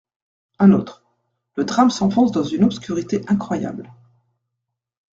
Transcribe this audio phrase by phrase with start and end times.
[0.57, 1.03] Un autre:
[1.57, 3.91] «Le drame s’enfonce dans une obscurité incroyable.